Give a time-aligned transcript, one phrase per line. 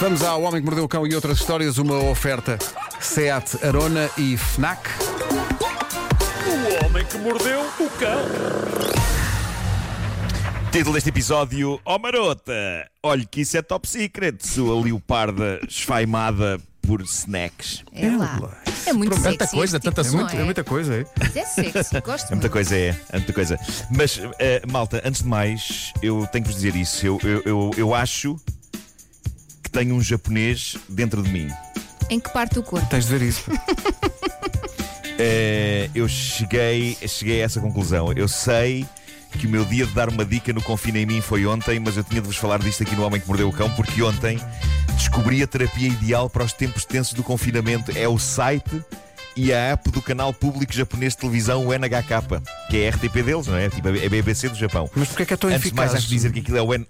[0.00, 2.58] Vamos ao Homem que Mordeu o Cão e outras histórias, uma oferta
[3.00, 4.88] Seat Arona e Fnac.
[6.46, 8.20] O homem que mordeu o cão.
[10.70, 12.52] Título deste episódio: Oh marota,
[13.02, 17.82] olhe que isso é top secret, sua leoparda esfaimada por snacks.
[17.92, 18.60] É lá.
[18.86, 19.38] É muito Pronto, sexy.
[19.38, 21.06] tanta coisa, tipo, assunto, não É muita coisa, é?
[21.18, 22.50] Mas é sexy, gosto É muita muito.
[22.50, 23.58] coisa, é, é muita coisa.
[23.90, 27.04] Mas, eh, malta, antes de mais, eu tenho que vos dizer isso.
[27.04, 28.36] Eu, eu, eu, eu acho
[29.76, 31.50] tenho um japonês dentro de mim.
[32.08, 32.88] Em que parte do corpo?
[32.88, 33.44] Tens de ver isso.
[35.18, 38.12] Eh, eu cheguei, cheguei a essa conclusão.
[38.12, 38.86] Eu sei
[39.32, 41.96] que o meu dia de dar uma dica no Confina em mim foi ontem, mas
[41.96, 44.38] eu tinha de vos falar disto aqui no Homem que Mordeu o Cão, porque ontem
[44.94, 47.96] descobri a terapia ideal para os tempos tensos do confinamento.
[47.96, 48.84] É o site
[49.34, 53.14] e a app do canal público japonês de televisão, o NHK, que é a RTP
[53.24, 53.70] deles, não é?
[53.70, 54.90] Tipo, é a BBC do Japão.
[54.94, 55.92] Mas porquê é que é tão Antes de eficaz?
[55.92, 56.86] mais, acho que dizer que aquilo é o N...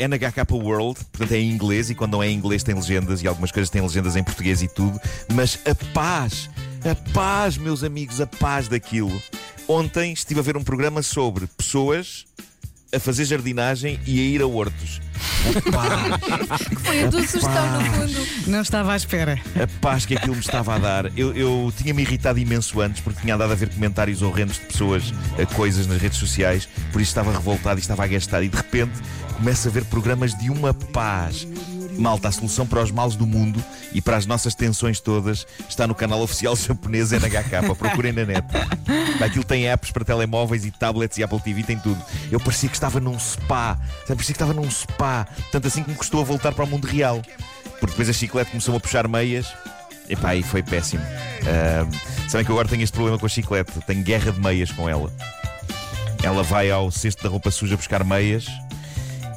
[0.00, 3.28] NHK World, portanto é em inglês, e quando não é em inglês tem legendas, e
[3.28, 4.98] algumas coisas têm legendas em português e tudo,
[5.34, 6.48] mas a paz,
[6.90, 9.22] a paz, meus amigos, a paz daquilo.
[9.68, 12.24] Ontem estive a ver um programa sobre pessoas
[12.92, 15.00] a fazer jardinagem e a ir a hortos.
[16.80, 18.26] Foi a tua sugestão, no fundo.
[18.46, 19.40] Não estava à espera.
[19.54, 21.18] a paz que aquilo me estava a dar.
[21.18, 25.12] Eu, eu tinha-me irritado imenso antes porque tinha andado a ver comentários horrendos de pessoas
[25.40, 28.42] a coisas nas redes sociais, por isso estava revoltado e estava a gastar.
[28.42, 28.98] E de repente
[29.36, 31.46] começo a ver programas de uma paz.
[32.00, 33.62] Malta, a solução para os males do mundo
[33.92, 37.74] e para as nossas tensões todas está no canal oficial japonês NHK.
[37.78, 38.46] Procurem na net.
[39.22, 42.02] Aquilo tem apps para telemóveis e tablets e Apple TV, tem tudo.
[42.30, 43.78] Eu parecia que estava num spa.
[44.00, 45.26] Sabe, parecia que estava num spa.
[45.52, 47.22] Tanto assim que me custou a voltar para o mundo real.
[47.78, 49.46] Porque depois a chiclete começou a puxar meias.
[50.08, 51.02] Epá, aí foi péssimo.
[51.02, 51.90] Ahm,
[52.28, 53.72] sabem que eu agora tenho este problema com a chiclete.
[53.86, 55.12] Tenho guerra de meias com ela.
[56.22, 58.46] Ela vai ao cesto da roupa suja buscar meias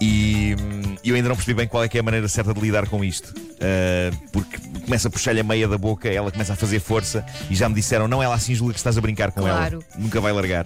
[0.01, 0.55] e
[1.03, 2.87] hum, eu ainda não percebi bem qual é que é a maneira certa de lidar
[2.87, 3.33] com isto.
[3.63, 7.55] Ah, porque começa a puxar-lhe a meia da boca, ela começa a fazer força e
[7.55, 9.75] já me disseram: não, ela assim julga que estás a brincar com Claro.
[9.75, 9.83] ela.
[9.97, 10.65] Nunca vai largar.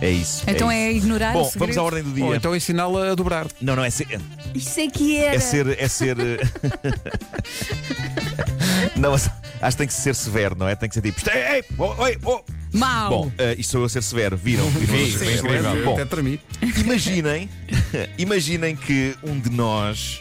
[0.00, 0.44] É isso.
[0.46, 1.06] Então é, é, isso.
[1.06, 2.24] ignorar Bom, vamos à ordem do dia.
[2.24, 3.46] Ou então ensiná-la a dobrar.
[3.60, 4.20] Não, não, é ser.
[4.54, 5.36] Isso é que era.
[5.36, 5.80] É ser.
[5.80, 6.16] É ser
[8.96, 9.30] não, mas
[9.60, 10.76] acho que tem que ser severo, não é?
[10.76, 11.18] Tem que ser tipo.
[11.30, 12.42] Ei, ei, oh, oi, oh.
[12.76, 13.10] Mau.
[13.10, 14.36] Bom, eh, isto sou eu a ser severo.
[14.36, 14.68] Viram?
[14.70, 14.96] Viram?
[14.96, 15.82] Sim, Sim, sim.
[15.84, 16.38] Bom, Até para mim.
[16.78, 17.48] Imaginem,
[18.18, 20.20] imaginem que um de nós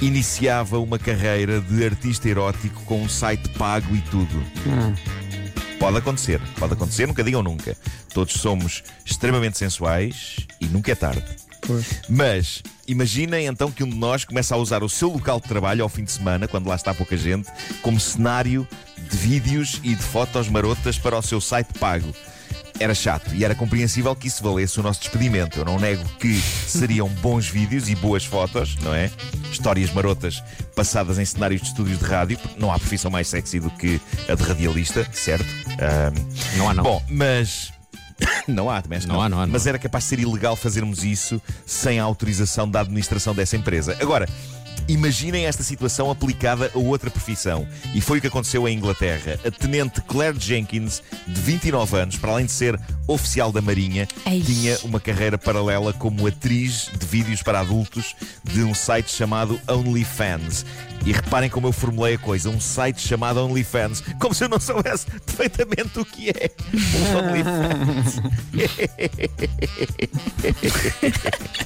[0.00, 4.42] iniciava uma carreira de artista erótico com um site pago e tudo.
[5.78, 7.76] Pode acontecer, pode acontecer, nunca digam nunca.
[8.12, 11.24] Todos somos extremamente sensuais e nunca é tarde.
[12.08, 15.82] Mas imaginem então que um de nós começa a usar o seu local de trabalho
[15.82, 17.50] ao fim de semana, quando lá está pouca gente,
[17.82, 18.66] como cenário
[19.10, 22.12] de vídeos e de fotos marotas para o seu site pago.
[22.78, 25.58] Era chato e era compreensível que isso valesse o nosso despedimento.
[25.58, 29.10] Eu não nego que seriam bons vídeos e boas fotos, não é?
[29.50, 30.42] Histórias marotas
[30.74, 33.98] passadas em cenários de estúdios de rádio, porque não há profissão mais sexy do que
[34.28, 35.46] a de radialista, certo?
[35.80, 36.82] Ahm, Não há, não.
[36.82, 37.72] Bom, mas.
[38.48, 39.70] Não há, que Não há, não há, não Mas há.
[39.70, 43.96] era capaz de ser ilegal fazermos isso sem a autorização da administração dessa empresa.
[44.00, 44.28] Agora,
[44.88, 47.66] imaginem esta situação aplicada a outra profissão.
[47.94, 49.38] E foi o que aconteceu em Inglaterra.
[49.44, 52.78] A tenente Claire Jenkins, de 29 anos, para além de ser
[53.08, 54.40] oficial da Marinha, Ei.
[54.40, 60.64] tinha uma carreira paralela como atriz de vídeos para adultos de um site chamado OnlyFans.
[61.06, 64.58] E reparem como eu formulei a coisa: um site chamado OnlyFans, como se eu não
[64.58, 68.16] soubesse perfeitamente o que é o OnlyFans.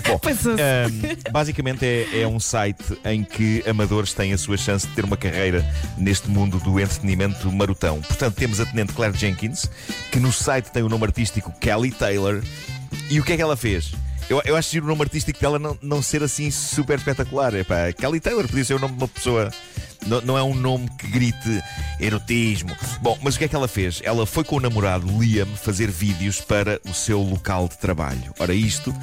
[0.07, 0.63] Bom, Passou-se.
[0.63, 5.07] Ahm, basicamente é, é um site em que amadores têm a sua chance de ter
[5.07, 5.65] uma carreira
[5.97, 8.03] neste mundo do entretenimento marotão.
[8.03, 9.71] Portanto, temos a tenente Claire Jenkins,
[10.13, 12.43] que no site tem o nome artístico Kelly Taylor.
[13.09, 13.95] E o que é que ela fez?
[14.31, 17.53] Eu, eu acho que o nome artístico dela não, não ser assim super espetacular.
[17.53, 19.51] Epá, Kelly Taylor podia ser o nome de uma pessoa.
[20.07, 21.61] Não, não é um nome que grite
[21.99, 22.71] erotismo.
[23.03, 24.01] Bom, mas o que é que ela fez?
[24.05, 28.33] Ela foi com o namorado Liam fazer vídeos para o seu local de trabalho.
[28.39, 28.95] Ora, isto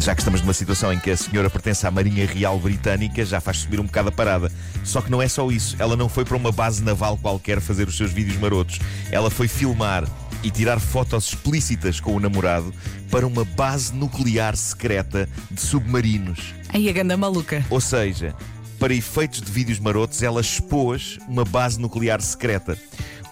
[0.00, 3.40] já que estamos numa situação em que a senhora pertence à Marinha Real Britânica, já
[3.40, 4.52] faz subir um bocado a parada.
[4.82, 5.76] Só que não é só isso.
[5.78, 8.80] Ela não foi para uma base naval qualquer fazer os seus vídeos marotos.
[9.10, 10.04] Ela foi filmar
[10.44, 12.72] e tirar fotos explícitas com o namorado
[13.10, 16.54] para uma base nuclear secreta de submarinos.
[16.68, 17.64] Aí a ganda maluca.
[17.70, 18.34] Ou seja,
[18.78, 22.78] para efeitos de vídeos marotos, ela expôs uma base nuclear secreta.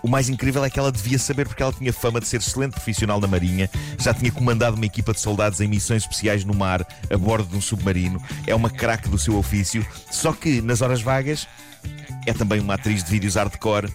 [0.02, 2.72] O mais incrível é que ela devia saber porque ela tinha fama de ser excelente
[2.72, 6.84] profissional na Marinha, já tinha comandado uma equipa de soldados em missões especiais no mar,
[7.08, 11.00] a bordo de um submarino, é uma craque do seu ofício, só que nas horas
[11.02, 11.46] vagas
[12.26, 13.92] é também uma atriz de vídeos hardcore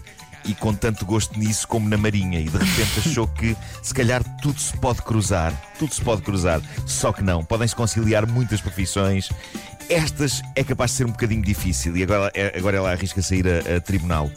[0.48, 2.40] e com tanto gosto nisso como na Marinha.
[2.40, 5.52] E de repente achou que se calhar tudo se pode cruzar.
[5.78, 6.60] Tudo se pode cruzar.
[6.86, 7.44] Só que não.
[7.44, 9.28] Podem-se conciliar muitas profissões
[9.88, 13.46] Estas é capaz de ser um bocadinho difícil e agora, é- agora ela arrisca sair
[13.48, 14.30] a, a tribunal.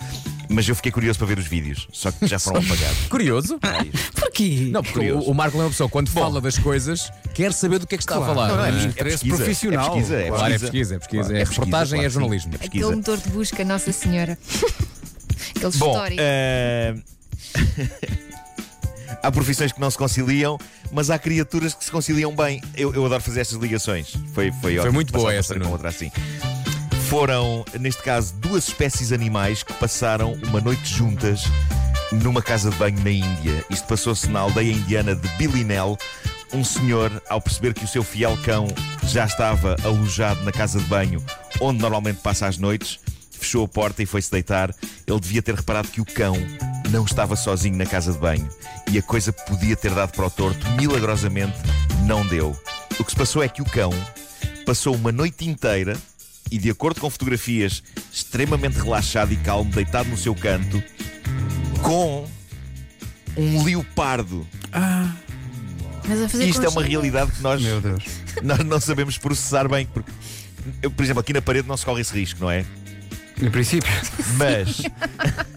[0.48, 2.98] Mas eu fiquei curioso para ver os vídeos, só que já foram apagados.
[3.10, 3.60] Curioso?
[4.16, 4.70] Porquê?
[4.72, 5.28] Não, porque Curioso.
[5.28, 7.98] o, o Marco é uma pessoa, quando fala das coisas, quer saber do que é
[7.98, 8.48] que está a falar.
[8.50, 8.84] Não, não, é não é?
[8.86, 9.86] interesse pesquisa, profissional.
[9.86, 10.72] É pesquisa, é Claro, é pesquisa.
[10.72, 11.24] pesquisa, é pesquisa.
[11.24, 12.52] Claro, É reportagem, claro é sim, jornalismo.
[12.52, 12.96] é Aquele pesquisa.
[12.96, 14.38] motor de busca, Nossa Senhora.
[15.50, 16.22] Aquele Bom, histórico.
[16.22, 16.96] eh,
[19.22, 20.58] há profissões que não se conciliam,
[20.92, 22.62] mas há criaturas que se conciliam bem.
[22.76, 24.14] Eu, eu adoro fazer estas ligações.
[24.34, 25.72] Foi, foi, ótimo muito boa essa, Nuno.
[25.72, 26.12] outra assim.
[27.10, 31.44] Foram, neste caso, duas espécies animais que passaram uma noite juntas
[32.12, 33.66] numa casa de banho na Índia.
[33.70, 35.98] Isto passou-se na aldeia indiana de Bilinel.
[36.54, 38.68] Um senhor, ao perceber que o seu fiel cão
[39.04, 41.24] já estava alojado na casa de banho
[41.62, 43.00] onde normalmente passa as noites,
[43.42, 44.74] fechou a porta e foi-se deitar.
[45.06, 46.36] Ele devia ter reparado que o cão
[46.90, 48.48] não estava sozinho na casa de banho
[48.92, 51.58] e a coisa podia ter dado para o torto, milagrosamente
[52.06, 52.56] não deu.
[53.00, 53.92] O que se passou é que o cão
[54.66, 55.98] passou uma noite inteira
[56.52, 60.84] e, de acordo com fotografias, extremamente relaxado e calmo, deitado no seu canto,
[61.82, 62.28] com
[63.38, 64.46] um leopardo.
[66.08, 68.04] Mas a fazer Isto é uma realidade que nós, Meu Deus.
[68.44, 69.86] nós não sabemos processar bem.
[69.86, 70.12] Porque,
[70.82, 72.66] eu, por exemplo, aqui na parede não se corre esse risco, não é?
[73.42, 73.92] Em princípio.
[74.38, 74.82] Mas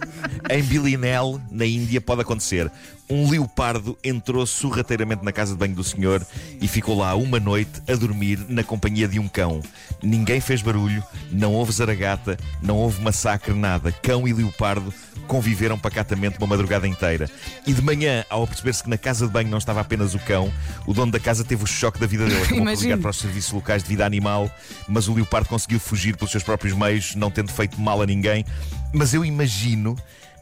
[0.51, 2.71] em Bilinel, na Índia, pode acontecer.
[3.09, 6.27] Um leopardo entrou sorrateiramente na casa de banho do senhor
[6.61, 9.61] e ficou lá uma noite a dormir na companhia de um cão.
[10.03, 13.93] Ninguém fez barulho, não houve zaragata, não houve massacre, nada.
[13.93, 14.93] Cão e leopardo
[15.27, 17.29] conviveram pacatamente uma madrugada inteira.
[17.67, 20.51] E de manhã, ao perceber-se que na casa de banho não estava apenas o cão,
[20.87, 22.37] o dono da casa teve o choque da vida dele.
[22.37, 22.83] Acabou por Imagino.
[22.83, 24.51] ligar para os serviços locais de vida animal,
[24.89, 28.47] mas o leopardo conseguiu fugir pelos seus próprios meios, não tendo feito mal a ninguém.
[28.95, 29.97] Mas eu imagino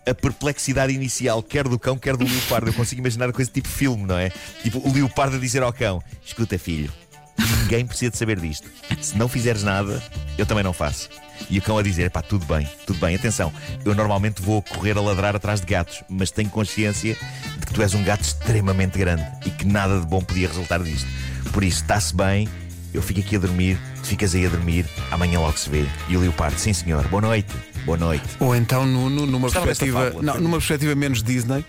[0.06, 2.69] a perplexidade inicial, quer do cão, quer do leopardo.
[2.69, 4.31] Eu consigo imaginar coisa tipo filme, não é?
[4.62, 6.93] Tipo o leopardo a dizer ao cão: Escuta, filho,
[7.38, 8.69] ninguém precisa de saber disto.
[9.00, 10.02] Se não fizeres nada,
[10.37, 11.08] eu também não faço.
[11.49, 13.52] E o cão a dizer: pá, tudo bem, tudo bem, atenção,
[13.84, 17.16] eu normalmente vou correr a ladrar atrás de gatos, mas tenho consciência
[17.58, 20.82] de que tu és um gato extremamente grande e que nada de bom podia resultar
[20.82, 21.08] disto.
[21.52, 22.49] Por isso, está-se bem,
[22.94, 25.87] eu fico aqui a dormir, tu ficas aí a dormir, amanhã logo se vê.
[26.08, 27.52] E o leopardo: sim senhor, boa noite,
[27.84, 28.25] boa noite.
[28.40, 31.64] Ou então, Nuno, numa desta perspectiva, fábula, não, numa perspectiva menos Disney,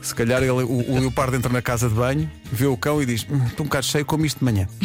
[0.00, 3.06] se calhar ele, o, o leopardo entra na casa de banho, vê o cão e
[3.06, 4.68] diz: "Hum, Estou um bocado cheio, como isto de manhã.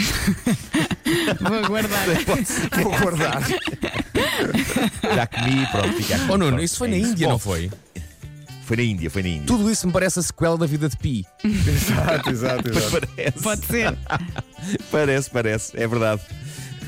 [1.40, 2.06] Vou guardar.
[2.82, 3.42] Vou guardar.
[5.16, 6.24] Já comi, pronto, fica aqui.
[6.26, 7.72] Oh Nuno, Pronto, isso foi é na Índia, Bom, não foi?
[8.66, 9.46] Foi na Índia, foi na Índia.
[9.46, 11.26] Tudo isso me parece a sequela da vida de Pi.
[11.44, 13.08] exato, exato, exato.
[13.16, 13.44] Parece.
[13.44, 13.98] Pode ser.
[14.92, 16.22] Parece, parece, é verdade.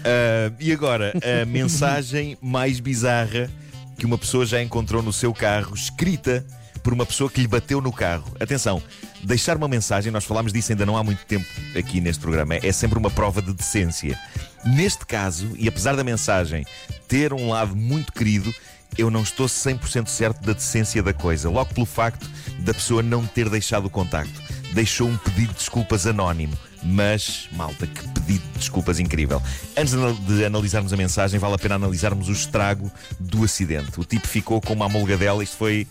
[0.03, 3.50] Ah, e agora, a mensagem mais bizarra
[3.97, 6.45] que uma pessoa já encontrou no seu carro, escrita
[6.83, 8.31] por uma pessoa que lhe bateu no carro.
[8.39, 8.81] Atenção,
[9.24, 11.45] deixar uma mensagem, nós falámos disso ainda não há muito tempo
[11.77, 14.19] aqui neste programa, é sempre uma prova de decência.
[14.63, 16.65] Neste caso, e apesar da mensagem
[17.07, 18.53] ter um lado muito querido,
[18.97, 23.25] eu não estou 100% certo da decência da coisa, logo pelo facto da pessoa não
[23.25, 24.44] ter deixado o contacto.
[24.75, 26.54] Deixou um pedido de desculpas anónimo.
[26.83, 29.42] Mas, malta, que pedido de desculpas incrível.
[29.75, 33.98] Antes de anal- de analisarmos a mensagem, vale a pena analisarmos o estrago do acidente.
[34.00, 35.88] O tipo ficou com uma amolgadela, isto foi,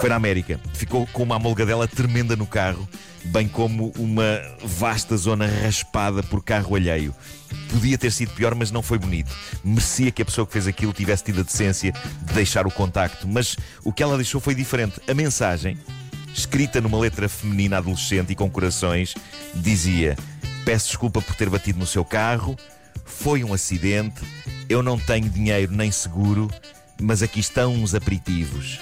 [0.00, 2.88] foi na América, ficou com uma amolgadela tremenda no carro,
[3.24, 7.12] bem como uma vasta zona raspada por carro alheio.
[7.70, 9.34] Podia ter sido pior, mas não foi bonito.
[9.62, 11.92] Merecia que a pessoa que fez aquilo tivesse tido a decência
[12.22, 13.26] de deixar o contacto.
[13.28, 14.94] Mas o que ela deixou foi diferente.
[15.08, 15.76] A mensagem,
[16.34, 19.14] escrita numa letra feminina adolescente e com corações,
[19.54, 20.16] dizia:
[20.64, 22.56] Peço desculpa por ter batido no seu carro,
[23.04, 24.22] foi um acidente,
[24.68, 26.48] eu não tenho dinheiro nem seguro,
[27.00, 28.80] mas aqui estão uns aperitivos.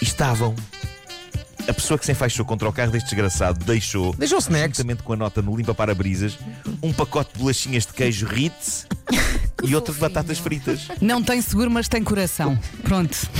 [0.00, 0.54] E estavam.
[1.68, 4.78] A pessoa que se enfaixou contra o carro deste desgraçado deixou, Deixou snacks.
[4.78, 6.36] juntamente com a nota no limpa-para-brisas,
[6.82, 8.86] um pacote de bolachinhas de queijo Ritz
[9.64, 10.88] e outro de batatas fritas.
[11.00, 12.58] Não tem seguro, mas tem coração.
[12.82, 13.16] Pronto.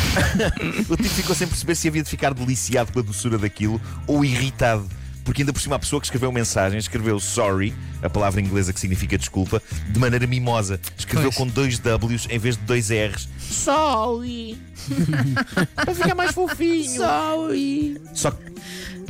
[0.88, 4.24] O tipo ficou sem perceber se havia de ficar deliciado com a doçura daquilo ou
[4.24, 4.88] irritado.
[5.24, 8.80] Porque ainda por cima a pessoa que escreveu mensagem escreveu sorry, a palavra inglesa que
[8.80, 10.80] significa desculpa, de maneira mimosa.
[10.98, 11.36] Escreveu Pois.
[11.36, 13.28] com dois W's em vez de dois R's.
[13.38, 14.58] Sorry!
[15.76, 16.96] Para ficar mais fofinho.
[16.96, 18.00] Sorry!
[18.14, 18.49] Só que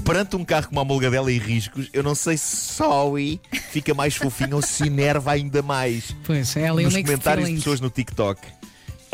[0.01, 3.41] perante um carro com uma amolgadela e riscos, eu não sei se sorry
[3.71, 7.81] fica mais fofinho ou se enerva ainda mais Pois, é ali nos comentários de pessoas
[7.81, 8.41] no TikTok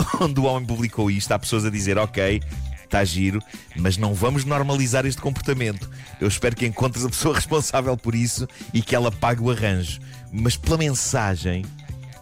[0.20, 2.42] onde o homem publicou isto, há pessoas a dizer: Ok,
[2.84, 3.42] está giro,
[3.76, 5.90] mas não vamos normalizar este comportamento.
[6.20, 10.00] Eu espero que encontres a pessoa responsável por isso e que ela pague o arranjo.
[10.32, 11.64] Mas pela mensagem,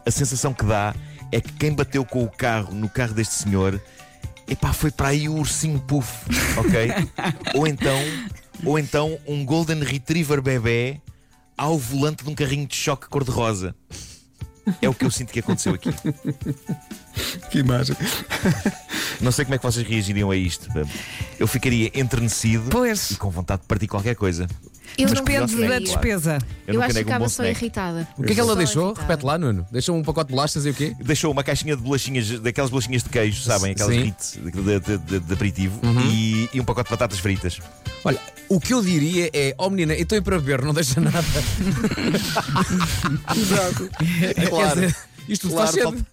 [0.04, 0.94] a sensação que dá
[1.32, 3.80] é que quem bateu com o carro no carro deste senhor.
[4.46, 6.26] Epá, foi para aí o ursinho puff,
[6.58, 6.90] ok?
[7.58, 7.98] ou então,
[8.64, 11.00] ou então um Golden Retriever bebê
[11.56, 13.74] ao volante de um carrinho de choque cor-de-rosa.
[14.80, 15.90] É o que eu sinto que aconteceu aqui.
[17.50, 17.94] Que imagem.
[19.20, 20.68] Não sei como é que vocês reagiriam a isto.
[21.38, 23.10] Eu ficaria enternecido Pois.
[23.10, 24.46] e com vontade de partir qualquer coisa.
[24.96, 25.80] Eu não Depende da faria.
[25.80, 26.38] despesa.
[26.66, 27.60] Eu, Eu nunca acho que nego um ficava bom só snack.
[27.60, 28.08] irritada.
[28.16, 28.84] O que é que ela Só deixou?
[28.86, 29.06] irritada.
[29.08, 29.66] Repete lá, Nuno.
[29.72, 30.94] Deixou um pacote de bolachas e o quê?
[31.00, 33.72] Deixou uma caixinha de bolachinhas, daquelas bolachinhas de queijo, sabem?
[33.72, 34.14] Aquelas Sim.
[34.44, 37.58] De, de- de- de aperitivo e, e um pacote de batatas fritas.
[38.04, 41.18] Olha, o que eu diria é: oh menina, estou aí para beber, não deixa nada.
[43.36, 43.90] Exato.
[44.48, 44.80] Claro.
[44.80, 44.96] dizer,
[45.28, 46.06] isto Claro, faz falta- cedo.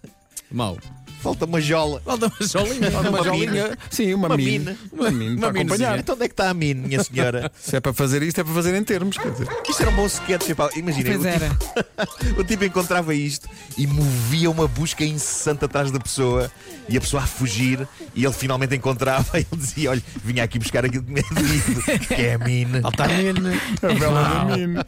[0.50, 0.78] Mal.
[1.22, 2.00] Falta uma jola.
[2.04, 2.90] Falta uma jolinha.
[2.90, 3.78] Uma, Uma jolinha.
[3.90, 4.58] Sim, uma, Uma mine.
[4.58, 4.78] mine.
[4.92, 5.60] Uma mine para Uma minezinha.
[5.62, 5.98] acompanhar.
[5.98, 7.50] Então onde é que está a mim, minha senhora?
[7.60, 9.16] Se é para fazer isto, é para fazer em termos.
[9.16, 9.48] Quer dizer.
[9.68, 10.48] Isto era um bom sketch.
[10.76, 11.48] Imagina, Pois o era.
[11.48, 13.48] tipo, o tipo encontrava isto
[13.78, 16.50] e movia uma busca incessante atrás da pessoa
[16.88, 20.58] e a pessoa a fugir e ele finalmente encontrava e ele dizia: Olha, vinha aqui
[20.58, 22.80] buscar aquilo que me é devido, que é a mine.
[22.80, 23.52] Falta a mina.
[23.82, 24.78] A bela da mine.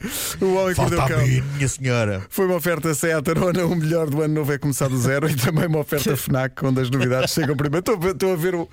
[0.40, 1.18] O homem que Falta mordeu a o cão.
[1.26, 2.22] mine, minha senhora.
[2.28, 5.34] Foi uma oferta Seat Arona, o melhor do ano novo é começar do zero e
[5.36, 7.78] também uma oferta FNAC, onde as novidades chegam primeiro.
[7.81, 8.69] Estou, a ver- estou a ver o.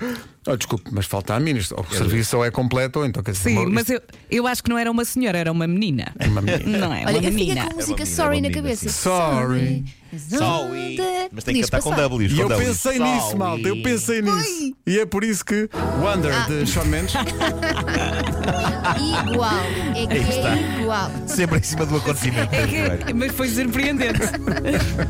[0.48, 1.52] Oh, desculpe, mas falta a mim.
[1.56, 3.50] isto- O serviço ou é completo ou então quer dizer.
[3.52, 6.12] Sim, uma- mas eu, eu acho que não era uma senhora, era uma menina.
[6.26, 6.78] Uma menina.
[6.80, 7.04] Não é?
[7.06, 7.66] Olha, uma eu fiquei menina.
[7.68, 8.90] com a música menina, Sorry era na uma cabeça.
[8.90, 8.90] sim.
[8.90, 9.86] Sorry.
[10.28, 10.98] Sorry.
[11.32, 11.92] Mas tem que cantar com.
[11.96, 12.34] W's.
[12.34, 13.00] E eu pensei Sorry.
[13.12, 13.68] nisso, malta.
[13.68, 14.76] Eu pensei nisso.
[14.86, 15.70] E é por isso que
[16.02, 17.14] Wonder de Shawn Mendes.
[19.32, 19.52] Igual.
[19.96, 21.12] É que é igual.
[21.28, 22.54] Sempre em cima do acontecimento.
[22.54, 24.20] É que- mas foi surpreendente.